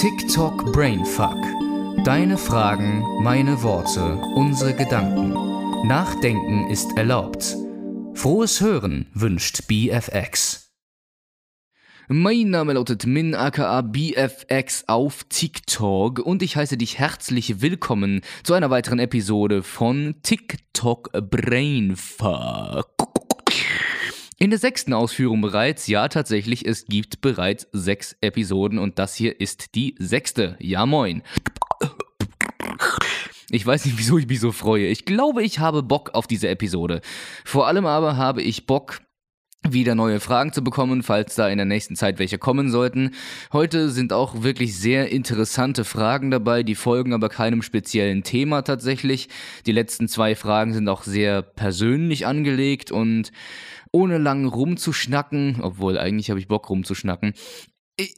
[0.00, 1.36] TikTok Brainfuck.
[2.06, 5.34] Deine Fragen, meine Worte, unsere Gedanken.
[5.86, 7.54] Nachdenken ist erlaubt.
[8.14, 10.72] Frohes Hören wünscht BFX.
[12.08, 18.54] Mein Name lautet Min aka BFX auf TikTok und ich heiße dich herzlich willkommen zu
[18.54, 22.86] einer weiteren Episode von TikTok Brainfuck.
[24.42, 29.38] In der sechsten Ausführung bereits, ja tatsächlich, es gibt bereits sechs Episoden und das hier
[29.38, 30.56] ist die sechste.
[30.60, 31.22] Ja moin.
[33.50, 34.86] Ich weiß nicht, wieso ich mich so freue.
[34.86, 37.02] Ich glaube, ich habe Bock auf diese Episode.
[37.44, 39.02] Vor allem aber habe ich Bock,
[39.68, 43.10] wieder neue Fragen zu bekommen, falls da in der nächsten Zeit welche kommen sollten.
[43.52, 49.28] Heute sind auch wirklich sehr interessante Fragen dabei, die folgen aber keinem speziellen Thema tatsächlich.
[49.66, 53.32] Die letzten zwei Fragen sind auch sehr persönlich angelegt und
[53.92, 57.34] ohne lang rumzuschnacken, obwohl eigentlich habe ich Bock rumzuschnacken,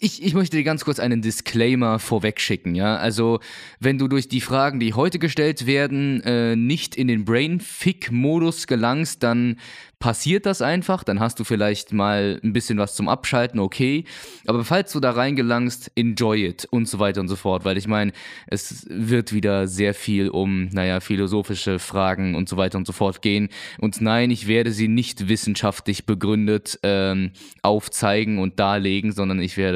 [0.00, 2.96] ich, ich möchte dir ganz kurz einen Disclaimer vorweg schicken, ja.
[2.96, 3.40] Also,
[3.80, 9.22] wenn du durch die Fragen, die heute gestellt werden, äh, nicht in den Brain-Fick-Modus gelangst,
[9.22, 9.56] dann
[10.02, 14.04] passiert das einfach, dann hast du vielleicht mal ein bisschen was zum Abschalten, okay.
[14.48, 17.86] Aber falls du da reingelangst, enjoy it und so weiter und so fort, weil ich
[17.86, 18.10] meine,
[18.48, 23.22] es wird wieder sehr viel um, naja, philosophische Fragen und so weiter und so fort
[23.22, 23.48] gehen.
[23.78, 27.30] Und nein, ich werde sie nicht wissenschaftlich begründet ähm,
[27.62, 29.71] aufzeigen und darlegen, sondern ich werde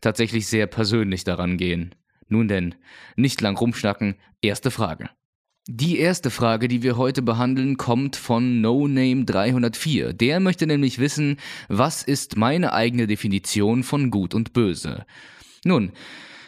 [0.00, 1.94] tatsächlich sehr persönlich daran gehen.
[2.28, 2.74] Nun denn,
[3.16, 5.10] nicht lang rumschnacken, erste Frage.
[5.66, 10.12] Die erste Frage, die wir heute behandeln, kommt von NoName304.
[10.12, 15.06] Der möchte nämlich wissen, was ist meine eigene Definition von Gut und Böse?
[15.64, 15.92] Nun,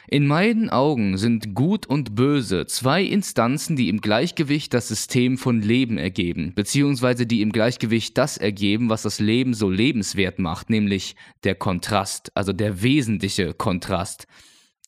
[0.08, 5.60] in meinen Augen sind Gut und Böse zwei Instanzen, die im Gleichgewicht das System von
[5.60, 11.16] Leben ergeben, beziehungsweise die im Gleichgewicht das ergeben, was das Leben so lebenswert macht, nämlich
[11.42, 14.26] der Kontrast, also der wesentliche Kontrast,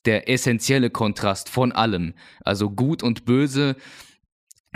[0.04, 2.14] der essentielle Kontrast von allem.
[2.44, 3.76] Also Gut und Böse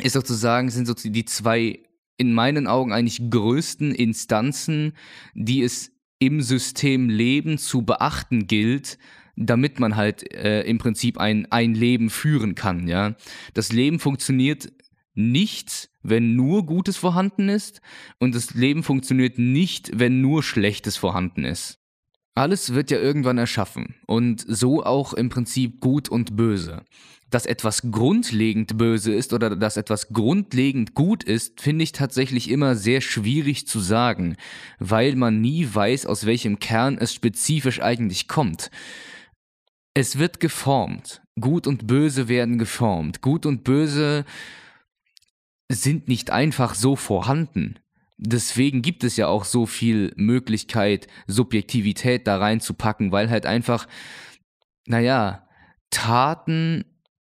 [0.03, 1.81] ist sozusagen, sind so die zwei
[2.17, 4.95] in meinen Augen eigentlich größten Instanzen,
[5.35, 8.99] die es im System Leben zu beachten gilt,
[9.37, 13.15] damit man halt äh, im Prinzip ein, ein Leben führen kann, ja.
[13.55, 14.73] Das Leben funktioniert
[15.15, 17.81] nicht, wenn nur Gutes vorhanden ist
[18.19, 21.79] und das Leben funktioniert nicht, wenn nur Schlechtes vorhanden ist.
[22.35, 26.83] Alles wird ja irgendwann erschaffen und so auch im Prinzip gut und böse
[27.33, 32.77] dass etwas grundlegend böse ist oder dass etwas grundlegend gut ist, finde ich tatsächlich immer
[32.77, 34.37] sehr schwierig zu sagen,
[34.79, 38.71] weil man nie weiß, aus welchem Kern es spezifisch eigentlich kommt.
[39.95, 41.23] Es wird geformt.
[41.41, 43.21] Gut und böse werden geformt.
[43.21, 44.25] Gut und böse
[45.71, 47.79] sind nicht einfach so vorhanden.
[48.17, 53.89] Deswegen gibt es ja auch so viel Möglichkeit, Subjektivität da reinzupacken, weil halt einfach,
[54.87, 55.49] naja,
[55.91, 56.85] Taten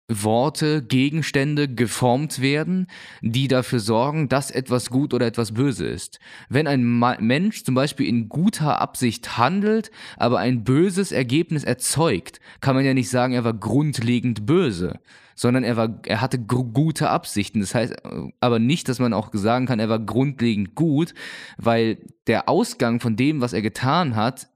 [0.09, 2.87] Worte, Gegenstände geformt werden,
[3.23, 6.21] die dafür sorgen, dass etwas gut oder etwas böse ist.
[6.49, 12.41] Wenn ein Ma Mensch zum Beispiel in guter Absicht handelt, aber ein böses Ergebnis erzeugt,
[12.61, 15.01] kann man ja nicht sagen, er war grundlegend böse,
[15.35, 17.59] sondern er war, er hatte gute Absichten.
[17.59, 17.97] Das heißt
[18.39, 21.15] aber nicht, dass man auch sagen kann, er war grundlegend gut,
[21.59, 24.49] weil der Ausgang von dem, was er getan hat,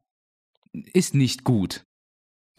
[0.72, 1.84] ist nicht gut.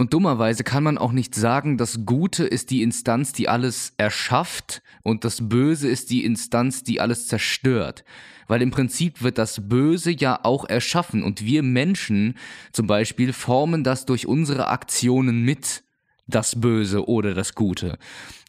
[0.02, 4.82] Und dummerweise kann man auch nicht sagen, das Gute ist die Instanz, die alles erschafft
[5.04, 8.04] und das Böse ist die Instanz, die alles zerstört.
[8.48, 12.34] Weil im Prinzip wird das Böse ja auch erschaffen und wir Menschen
[12.72, 15.84] zum Beispiel formen das durch unsere Aktionen mit,
[16.26, 18.00] das Böse oder das Gute.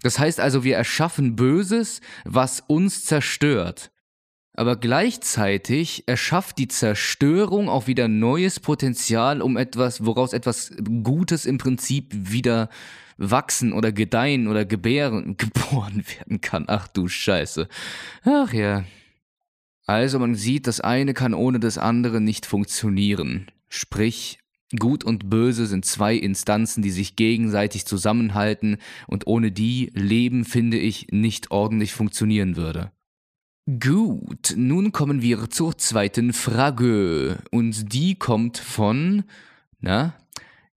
[0.03, 3.91] Das heißt also, wir erschaffen Böses, was uns zerstört.
[4.55, 11.57] Aber gleichzeitig erschafft die Zerstörung auch wieder neues Potenzial, um etwas, woraus etwas Gutes im
[11.57, 12.69] Prinzip wieder
[13.17, 16.65] wachsen oder gedeihen oder gebären, geboren werden kann.
[16.69, 17.69] Ach du Scheiße.
[18.25, 18.85] Ach ja.
[19.87, 23.47] Also man sieht, das eine kann ohne das andere nicht funktionieren.
[23.69, 24.39] Sprich,
[24.79, 30.78] Gut und Böse sind zwei Instanzen, die sich gegenseitig zusammenhalten und ohne die Leben, finde
[30.78, 32.91] ich, nicht ordentlich funktionieren würde.
[33.66, 37.38] Gut, nun kommen wir zur zweiten Frage.
[37.53, 39.22] Und die kommt von,
[39.80, 40.14] na,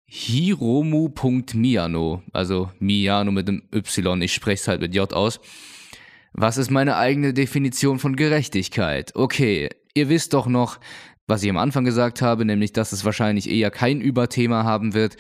[0.05, 2.23] Hiromu.miano.
[2.35, 5.41] Also Miano mit dem Y, ich spreche es halt mit J aus.
[6.35, 9.17] Was ist meine eigene Definition von Gerechtigkeit?
[9.17, 10.79] Okay, ihr wisst doch noch,
[11.27, 15.17] was ich am Anfang gesagt habe, nämlich dass es wahrscheinlich eher kein Überthema haben wird.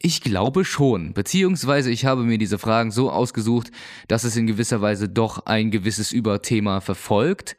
[0.00, 3.70] Ich glaube schon, beziehungsweise ich habe mir diese Fragen so ausgesucht,
[4.08, 7.56] dass es in gewisser Weise doch ein gewisses Überthema verfolgt.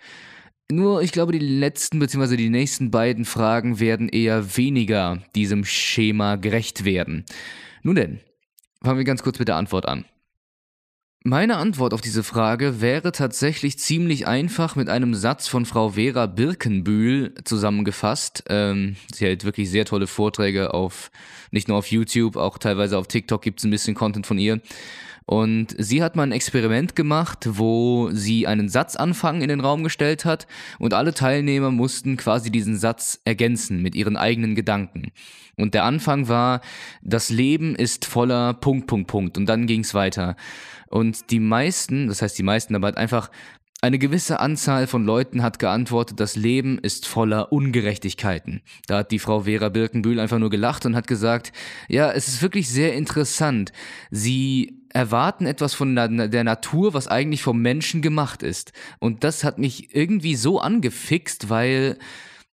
[0.72, 2.38] Nur ich glaube, die letzten bzw.
[2.38, 7.26] die nächsten beiden Fragen werden eher weniger diesem Schema gerecht werden.
[7.84, 8.20] Nun denn,
[8.84, 10.06] fangen wir ganz kurz mit der Antwort an.
[11.27, 16.27] Meine Antwort auf diese Frage wäre tatsächlich ziemlich einfach mit einem Satz von Frau Vera
[16.27, 18.44] Birkenbühl zusammengefasst.
[18.48, 21.10] Ähm, sie hält wirklich sehr tolle Vorträge auf,
[21.50, 24.62] nicht nur auf YouTube, auch teilweise auf TikTok gibt es ein bisschen Content von ihr.
[25.25, 30.24] Und sie hat mal ein Experiment gemacht, wo sie einen Satzanfang in den Raum gestellt
[30.24, 30.45] hat
[30.77, 35.12] und alle Teilnehmer mussten quasi diesen Satz ergänzen mit ihren eigenen Gedanken.
[35.57, 36.62] Und der Anfang war,
[37.01, 39.38] das Leben ist voller Punkt, Punkt, Punkt.
[39.38, 40.36] Und dann ging es weiter.
[40.89, 43.31] Und die meisten, das heißt die meisten, aber einfach
[43.81, 48.62] eine gewisse Anzahl von Leuten hat geantwortet, das Leben ist voller Ungerechtigkeiten.
[48.88, 51.51] Da hat die Frau Vera Birkenbühl einfach nur gelacht und hat gesagt,
[51.88, 53.74] ja, es ist wirklich sehr interessant.
[54.10, 58.71] Sie erwarten etwas von der Natur, was eigentlich vom Menschen gemacht ist.
[59.00, 61.97] Und das hat mich irgendwie so angefixt, weil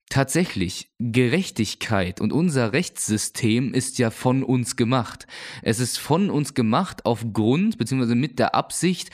[0.09, 5.27] Tatsächlich, Gerechtigkeit und unser Rechtssystem ist ja von uns gemacht.
[5.63, 8.15] Es ist von uns gemacht aufgrund bzw.
[8.15, 9.09] mit der Absicht,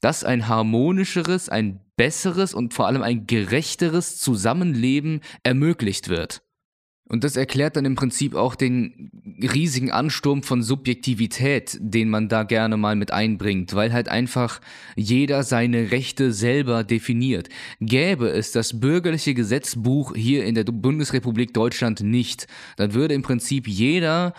[0.00, 6.44] dass ein harmonischeres, ein besseres und vor allem ein gerechteres Zusammenleben ermöglicht wird.
[7.06, 9.10] Und das erklärt dann im Prinzip auch den
[9.42, 14.60] riesigen Ansturm von Subjektivität, den man da gerne mal mit einbringt, weil halt einfach
[14.96, 17.50] jeder seine Rechte selber definiert.
[17.80, 22.46] Gäbe es das bürgerliche Gesetzbuch hier in der Bundesrepublik Deutschland nicht,
[22.76, 24.32] dann würde im Prinzip jeder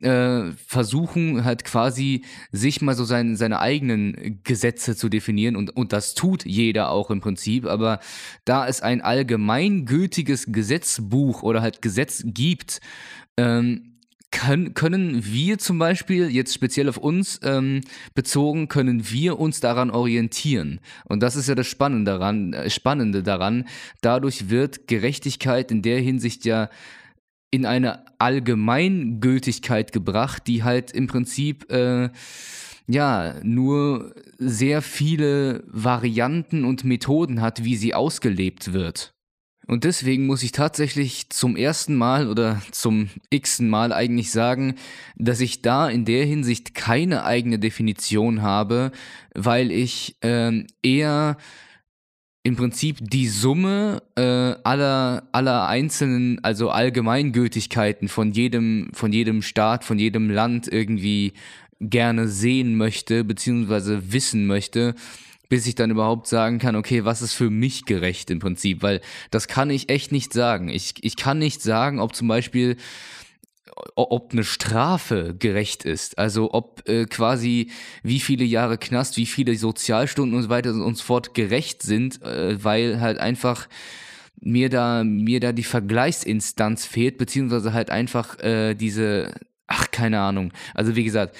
[0.00, 5.92] äh, versuchen halt quasi sich mal so sein, seine eigenen Gesetze zu definieren und, und
[5.92, 8.00] das tut jeder auch im Prinzip, aber
[8.44, 12.80] da es ein allgemeingültiges Gesetzbuch oder halt Gesetz gibt,
[13.36, 13.98] ähm,
[14.30, 17.80] können, wir zum Beispiel, jetzt speziell auf uns ähm,
[18.14, 20.80] bezogen, können wir uns daran orientieren.
[21.04, 23.66] Und das ist ja das Spannende daran, äh, Spannende daran.
[24.02, 26.68] Dadurch wird Gerechtigkeit in der Hinsicht ja
[27.50, 32.10] in eine Allgemeingültigkeit gebracht, die halt im Prinzip äh,
[32.86, 39.14] ja nur sehr viele Varianten und Methoden hat, wie sie ausgelebt wird.
[39.68, 44.76] Und deswegen muss ich tatsächlich zum ersten Mal oder zum x-ten Mal eigentlich sagen,
[45.14, 48.92] dass ich da in der Hinsicht keine eigene Definition habe,
[49.34, 51.36] weil ich äh, eher
[52.48, 59.84] im Prinzip die Summe äh, aller, aller einzelnen, also Allgemeingültigkeiten von jedem, von jedem Staat,
[59.84, 61.34] von jedem Land irgendwie
[61.78, 64.94] gerne sehen möchte, beziehungsweise wissen möchte,
[65.50, 69.02] bis ich dann überhaupt sagen kann, okay, was ist für mich gerecht im Prinzip, weil
[69.30, 70.70] das kann ich echt nicht sagen.
[70.70, 72.78] Ich, ich kann nicht sagen, ob zum Beispiel
[73.94, 76.18] ob eine Strafe gerecht ist.
[76.18, 77.70] Also ob äh, quasi
[78.02, 82.22] wie viele Jahre Knast, wie viele Sozialstunden und so weiter und so fort gerecht sind,
[82.22, 83.68] äh, weil halt einfach
[84.40, 89.34] mir da, mir da die Vergleichsinstanz fehlt, beziehungsweise halt einfach äh, diese,
[89.66, 90.52] ach, keine Ahnung.
[90.74, 91.36] Also wie gesagt,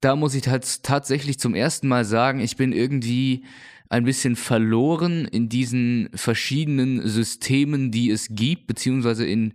[0.00, 3.44] da muss ich halt tatsächlich zum ersten Mal sagen, ich bin irgendwie
[3.90, 9.52] ein bisschen verloren in diesen verschiedenen Systemen, die es gibt, beziehungsweise in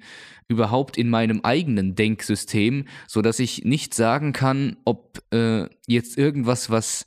[0.48, 6.70] überhaupt in meinem eigenen Denksystem, so dass ich nicht sagen kann, ob äh, jetzt irgendwas,
[6.70, 7.06] was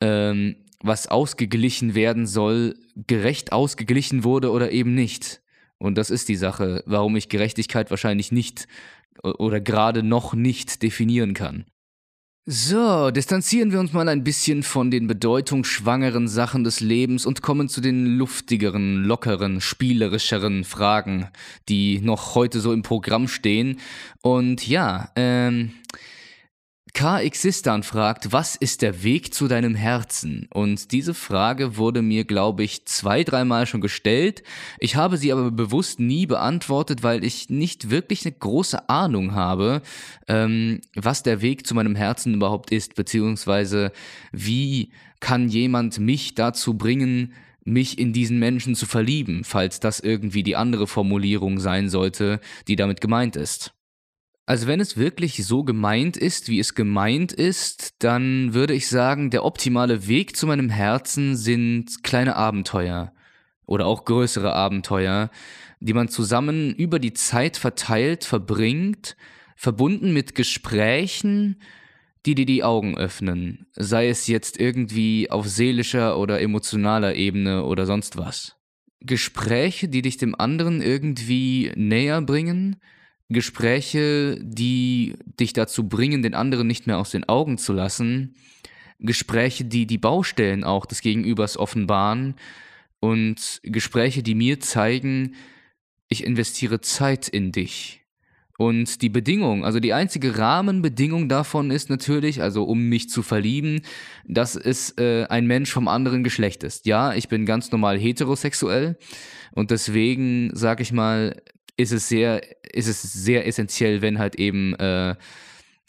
[0.00, 5.42] ähm, was ausgeglichen werden soll, gerecht ausgeglichen wurde oder eben nicht.
[5.78, 8.66] Und das ist die Sache, warum ich Gerechtigkeit wahrscheinlich nicht
[9.22, 11.66] oder gerade noch nicht definieren kann.
[12.46, 17.68] So, distanzieren wir uns mal ein bisschen von den bedeutungsschwangeren Sachen des Lebens und kommen
[17.68, 21.28] zu den luftigeren, lockeren, spielerischeren Fragen,
[21.68, 23.78] die noch heute so im Programm stehen.
[24.22, 25.72] Und ja, ähm,
[26.92, 27.20] K.
[27.20, 30.48] Existan fragt, was ist der Weg zu deinem Herzen?
[30.52, 34.42] Und diese Frage wurde mir, glaube ich, zwei, dreimal schon gestellt.
[34.78, 39.82] Ich habe sie aber bewusst nie beantwortet, weil ich nicht wirklich eine große Ahnung habe,
[40.26, 43.92] ähm, was der Weg zu meinem Herzen überhaupt ist, beziehungsweise
[44.32, 47.34] wie kann jemand mich dazu bringen,
[47.64, 52.76] mich in diesen Menschen zu verlieben, falls das irgendwie die andere Formulierung sein sollte, die
[52.76, 53.74] damit gemeint ist.
[54.50, 59.30] Also wenn es wirklich so gemeint ist, wie es gemeint ist, dann würde ich sagen,
[59.30, 63.12] der optimale Weg zu meinem Herzen sind kleine Abenteuer
[63.64, 65.30] oder auch größere Abenteuer,
[65.78, 69.16] die man zusammen über die Zeit verteilt verbringt,
[69.54, 71.62] verbunden mit Gesprächen,
[72.26, 77.86] die dir die Augen öffnen, sei es jetzt irgendwie auf seelischer oder emotionaler Ebene oder
[77.86, 78.56] sonst was.
[78.98, 82.80] Gespräche, die dich dem anderen irgendwie näher bringen,
[83.30, 88.34] Gespräche, die dich dazu bringen, den anderen nicht mehr aus den Augen zu lassen,
[88.98, 92.34] Gespräche, die die Baustellen auch des Gegenübers offenbaren.
[92.98, 95.34] Und Gespräche, die mir zeigen,
[96.08, 98.00] ich investiere Zeit in dich.
[98.58, 103.80] Und die Bedingung, also die einzige Rahmenbedingung davon ist natürlich, also um mich zu verlieben,
[104.26, 106.84] dass es äh, ein Mensch vom anderen Geschlecht ist.
[106.84, 108.98] Ja, ich bin ganz normal heterosexuell.
[109.52, 111.40] Und deswegen, sag ich mal,
[111.76, 112.42] ist es sehr,
[112.74, 115.16] ist es sehr essentiell, wenn halt eben äh,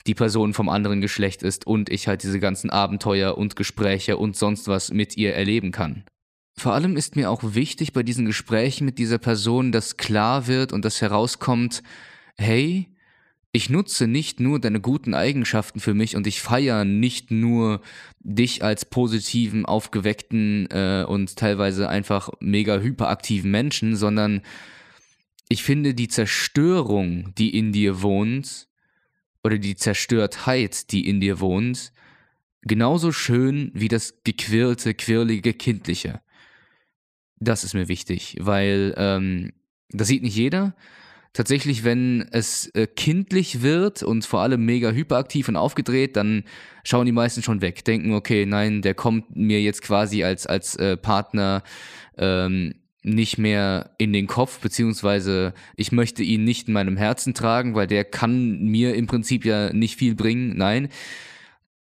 [0.07, 4.35] die Person vom anderen Geschlecht ist und ich halt diese ganzen Abenteuer und Gespräche und
[4.35, 6.03] sonst was mit ihr erleben kann.
[6.57, 10.73] Vor allem ist mir auch wichtig bei diesen Gesprächen mit dieser Person, dass klar wird
[10.73, 11.81] und dass herauskommt,
[12.37, 12.87] hey,
[13.53, 17.81] ich nutze nicht nur deine guten Eigenschaften für mich und ich feiere nicht nur
[18.19, 24.41] dich als positiven, aufgeweckten äh, und teilweise einfach mega hyperaktiven Menschen, sondern
[25.51, 28.69] ich finde die Zerstörung, die in dir wohnt,
[29.43, 31.91] oder die Zerstörtheit, die in dir wohnt,
[32.61, 36.21] genauso schön wie das gequirlte, quirlige, kindliche.
[37.37, 39.51] Das ist mir wichtig, weil ähm,
[39.89, 40.73] das sieht nicht jeder
[41.33, 46.43] tatsächlich, wenn es äh, kindlich wird und vor allem mega hyperaktiv und aufgedreht, dann
[46.83, 50.75] schauen die meisten schon weg, denken, okay, nein, der kommt mir jetzt quasi als, als
[50.75, 51.63] äh, Partner
[52.17, 57.73] ähm, nicht mehr in den Kopf, beziehungsweise ich möchte ihn nicht in meinem Herzen tragen,
[57.73, 60.55] weil der kann mir im Prinzip ja nicht viel bringen.
[60.55, 60.89] Nein,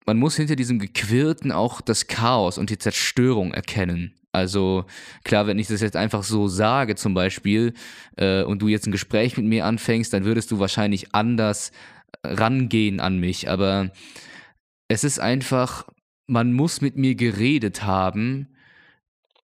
[0.06, 4.14] man muss hinter diesem Gequirlten auch das Chaos und die Zerstörung erkennen.
[4.32, 4.86] Also
[5.24, 7.74] klar, wenn ich das jetzt einfach so sage zum Beispiel
[8.18, 11.72] äh, und du jetzt ein Gespräch mit mir anfängst, dann würdest du wahrscheinlich anders
[12.24, 13.50] rangehen an mich.
[13.50, 13.92] Aber
[14.88, 15.88] es ist einfach,
[16.28, 18.50] man muss mit mir geredet haben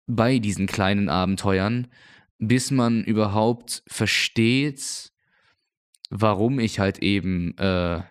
[0.07, 1.88] bei diesen kleinen Abenteuern,
[2.39, 5.12] bis man überhaupt versteht,
[6.09, 8.01] warum ich halt eben äh,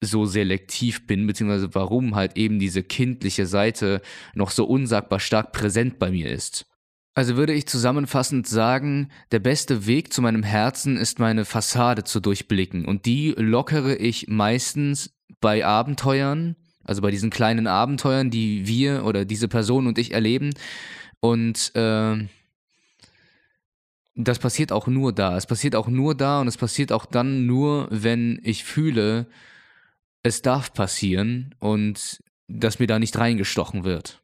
[0.00, 4.00] so selektiv bin, beziehungsweise warum halt eben diese kindliche Seite
[4.34, 6.66] noch so unsagbar stark präsent bei mir ist.
[7.14, 12.20] Also würde ich zusammenfassend sagen, der beste Weg zu meinem Herzen ist meine Fassade zu
[12.20, 19.04] durchblicken und die lockere ich meistens bei Abenteuern, also bei diesen kleinen Abenteuern, die wir
[19.04, 20.50] oder diese Person und ich erleben
[21.24, 22.28] und äh,
[24.14, 25.38] das passiert auch nur da.
[25.38, 29.26] Es passiert auch nur da und es passiert auch dann nur, wenn ich fühle,
[30.22, 34.20] es darf passieren und dass mir da nicht reingestochen wird.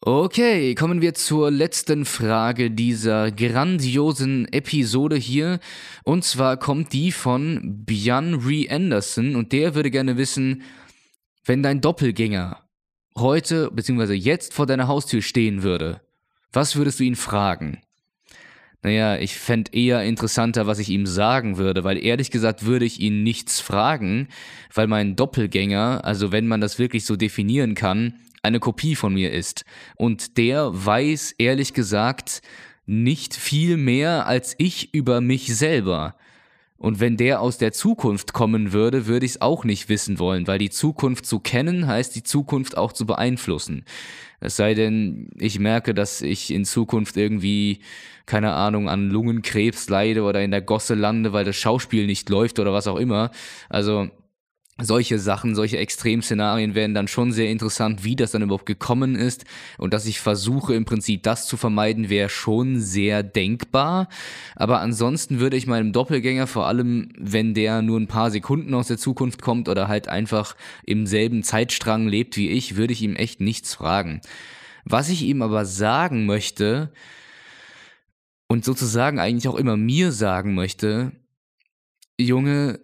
[0.00, 5.58] Okay, kommen wir zur letzten Frage dieser grandiosen Episode hier.
[6.04, 10.62] Und zwar kommt die von Bjan Ree Anderson und der würde gerne wissen,
[11.44, 12.60] wenn dein Doppelgänger
[13.16, 14.12] heute bzw.
[14.12, 16.03] jetzt vor deiner Haustür stehen würde,
[16.54, 17.80] was würdest du ihn fragen?
[18.82, 23.00] Naja, ich fände eher interessanter, was ich ihm sagen würde, weil ehrlich gesagt würde ich
[23.00, 24.28] ihn nichts fragen,
[24.74, 29.32] weil mein Doppelgänger, also wenn man das wirklich so definieren kann, eine Kopie von mir
[29.32, 29.64] ist.
[29.96, 32.42] Und der weiß ehrlich gesagt
[32.84, 36.16] nicht viel mehr als ich über mich selber.
[36.76, 40.46] Und wenn der aus der Zukunft kommen würde, würde ich es auch nicht wissen wollen,
[40.46, 43.84] weil die Zukunft zu kennen heißt, die Zukunft auch zu beeinflussen.
[44.40, 47.80] Es sei denn, ich merke, dass ich in Zukunft irgendwie,
[48.26, 52.58] keine Ahnung, an Lungenkrebs leide oder in der Gosse lande, weil das Schauspiel nicht läuft
[52.58, 53.30] oder was auch immer.
[53.70, 54.10] Also
[54.82, 59.44] solche Sachen, solche Extremszenarien werden dann schon sehr interessant, wie das dann überhaupt gekommen ist.
[59.78, 64.08] Und dass ich versuche, im Prinzip das zu vermeiden, wäre schon sehr denkbar.
[64.56, 68.88] Aber ansonsten würde ich meinem Doppelgänger, vor allem wenn der nur ein paar Sekunden aus
[68.88, 73.14] der Zukunft kommt oder halt einfach im selben Zeitstrang lebt wie ich, würde ich ihm
[73.14, 74.20] echt nichts fragen.
[74.84, 76.90] Was ich ihm aber sagen möchte,
[78.48, 81.12] und sozusagen eigentlich auch immer mir sagen möchte,
[82.18, 82.80] Junge,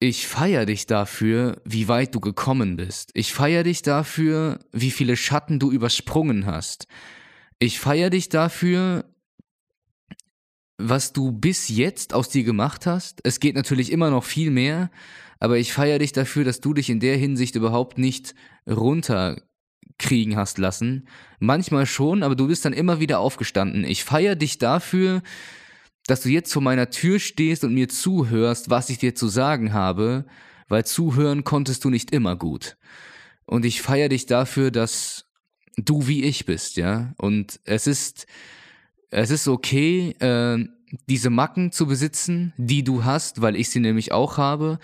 [0.00, 3.10] ich feier dich dafür, wie weit du gekommen bist.
[3.14, 6.86] Ich feier dich dafür, wie viele Schatten du übersprungen hast.
[7.58, 9.04] Ich feier dich dafür,
[10.78, 13.20] was du bis jetzt aus dir gemacht hast.
[13.24, 14.90] Es geht natürlich immer noch viel mehr,
[15.40, 18.36] aber ich feier dich dafür, dass du dich in der Hinsicht überhaupt nicht
[18.68, 21.08] runterkriegen hast lassen.
[21.40, 23.82] Manchmal schon, aber du bist dann immer wieder aufgestanden.
[23.82, 25.22] Ich feier dich dafür,
[26.08, 29.74] dass du jetzt vor meiner Tür stehst und mir zuhörst, was ich dir zu sagen
[29.74, 30.24] habe,
[30.66, 32.78] weil zuhören konntest du nicht immer gut.
[33.44, 35.26] Und ich feiere dich dafür, dass
[35.76, 37.12] du wie ich bist, ja.
[37.18, 38.26] Und es ist,
[39.10, 40.66] es ist okay, äh,
[41.08, 44.78] diese Macken zu besitzen, die du hast, weil ich sie nämlich auch habe.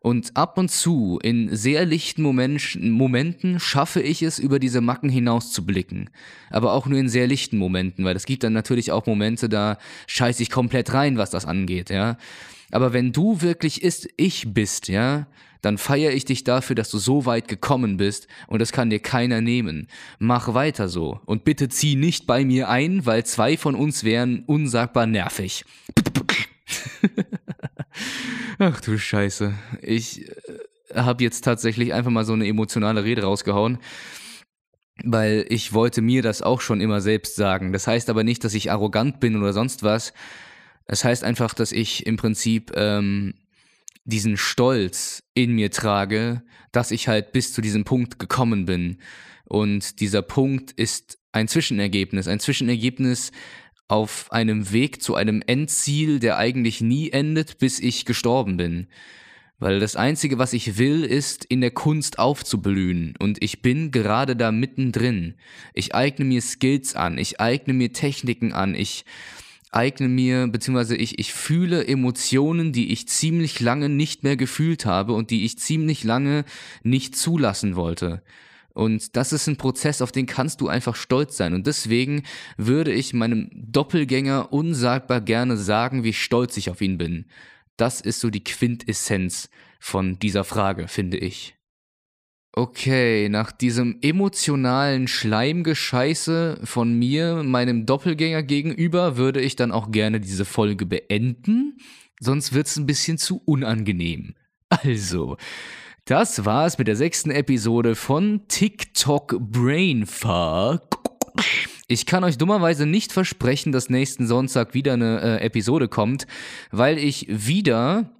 [0.00, 5.52] Und ab und zu, in sehr lichten Momenten, schaffe ich es, über diese Macken hinaus
[5.52, 6.10] zu blicken.
[6.50, 9.78] Aber auch nur in sehr lichten Momenten, weil es gibt dann natürlich auch Momente, da
[10.06, 12.16] scheiße ich komplett rein, was das angeht, ja.
[12.70, 15.26] Aber wenn du wirklich ist, ich bist, ja,
[15.62, 19.00] dann feiere ich dich dafür, dass du so weit gekommen bist und das kann dir
[19.00, 19.88] keiner nehmen.
[20.18, 24.44] Mach weiter so und bitte zieh nicht bei mir ein, weil zwei von uns wären
[24.46, 25.64] unsagbar nervig.
[28.58, 29.54] Ach du Scheiße.
[29.82, 30.32] Ich äh,
[30.94, 33.78] habe jetzt tatsächlich einfach mal so eine emotionale Rede rausgehauen,
[35.04, 37.72] weil ich wollte mir das auch schon immer selbst sagen.
[37.72, 40.12] Das heißt aber nicht, dass ich arrogant bin oder sonst was.
[40.86, 43.34] Es das heißt einfach, dass ich im Prinzip ähm,
[44.08, 48.98] diesen Stolz in mir trage, dass ich halt bis zu diesem Punkt gekommen bin.
[49.44, 53.32] Und dieser Punkt ist ein Zwischenergebnis, ein Zwischenergebnis
[53.86, 58.86] auf einem Weg zu einem Endziel, der eigentlich nie endet, bis ich gestorben bin.
[59.58, 63.14] Weil das Einzige, was ich will, ist, in der Kunst aufzublühen.
[63.18, 65.34] Und ich bin gerade da mittendrin.
[65.74, 69.04] Ich eigne mir Skills an, ich eigne mir Techniken an, ich
[69.70, 75.12] eigne mir, beziehungsweise ich, ich fühle Emotionen, die ich ziemlich lange nicht mehr gefühlt habe
[75.12, 76.44] und die ich ziemlich lange
[76.82, 78.22] nicht zulassen wollte.
[78.78, 81.52] Und das ist ein Prozess, auf den kannst du einfach stolz sein.
[81.52, 82.22] Und deswegen
[82.56, 87.26] würde ich meinem Doppelgänger unsagbar gerne sagen, wie stolz ich auf ihn bin.
[87.76, 91.57] Das ist so die Quintessenz von dieser Frage, finde ich.
[92.52, 100.18] Okay, nach diesem emotionalen Schleimgescheiße von mir, meinem Doppelgänger gegenüber, würde ich dann auch gerne
[100.20, 101.78] diese Folge beenden.
[102.20, 104.34] Sonst wird's ein bisschen zu unangenehm.
[104.70, 105.36] Also,
[106.04, 110.98] das war's mit der sechsten Episode von TikTok Brainfuck.
[111.86, 116.26] Ich kann euch dummerweise nicht versprechen, dass nächsten Sonntag wieder eine äh, Episode kommt,
[116.70, 118.10] weil ich wieder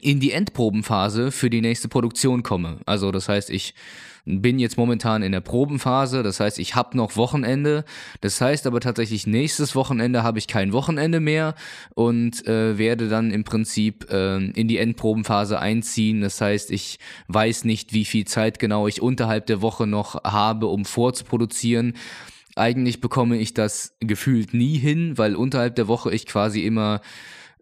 [0.00, 2.78] in die Endprobenphase für die nächste Produktion komme.
[2.86, 3.74] Also das heißt, ich
[4.24, 7.84] bin jetzt momentan in der Probenphase, das heißt, ich habe noch Wochenende.
[8.20, 11.54] Das heißt aber tatsächlich, nächstes Wochenende habe ich kein Wochenende mehr
[11.94, 16.20] und äh, werde dann im Prinzip äh, in die Endprobenphase einziehen.
[16.20, 20.66] Das heißt, ich weiß nicht, wie viel Zeit genau ich unterhalb der Woche noch habe,
[20.66, 21.94] um vorzuproduzieren.
[22.56, 27.00] Eigentlich bekomme ich das gefühlt nie hin, weil unterhalb der Woche ich quasi immer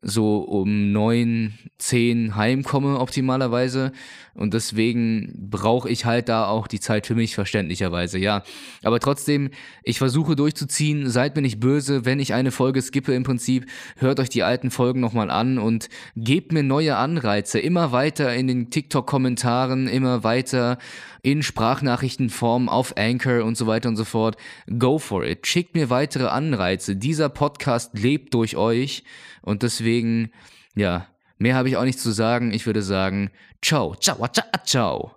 [0.02, 3.92] so um neun, zehn heimkomme optimalerweise.
[4.34, 8.44] Und deswegen brauche ich halt da auch die Zeit für mich, verständlicherweise, ja.
[8.84, 9.50] Aber trotzdem,
[9.82, 14.20] ich versuche durchzuziehen, seid mir nicht böse, wenn ich eine Folge skippe im Prinzip, hört
[14.20, 18.70] euch die alten Folgen nochmal an und gebt mir neue Anreize, immer weiter in den
[18.70, 20.78] TikTok-Kommentaren, immer weiter
[21.22, 24.36] in Sprachnachrichtenform auf Anchor und so weiter und so fort.
[24.78, 25.46] Go for it.
[25.48, 26.94] Schickt mir weitere Anreize.
[26.94, 29.02] Dieser Podcast lebt durch euch
[29.48, 30.30] und deswegen,
[30.74, 31.06] ja,
[31.38, 32.52] mehr habe ich auch nicht zu sagen.
[32.52, 33.30] Ich würde sagen,
[33.62, 35.16] ciao, ciao, ciao, ciao.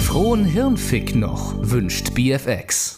[0.00, 2.97] Frohen Hirnfick noch, wünscht BFX.